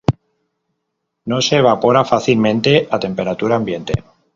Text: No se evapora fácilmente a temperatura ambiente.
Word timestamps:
No 1.25 1.41
se 1.43 1.57
evapora 1.57 2.03
fácilmente 2.03 2.87
a 2.89 2.97
temperatura 2.99 3.55
ambiente. 3.57 3.93